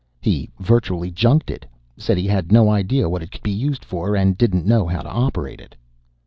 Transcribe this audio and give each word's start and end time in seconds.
"He 0.19 0.49
virtually 0.59 1.11
junked 1.11 1.51
it. 1.51 1.63
Said 1.95 2.17
he 2.17 2.25
had 2.25 2.51
no 2.51 2.71
idea 2.71 3.07
what 3.07 3.21
it 3.21 3.31
could 3.31 3.43
be 3.43 3.51
used 3.51 3.85
for, 3.85 4.15
and 4.15 4.35
didn't 4.35 4.65
know 4.65 4.87
how 4.87 5.01
to 5.03 5.09
operate 5.11 5.61
it." 5.61 5.75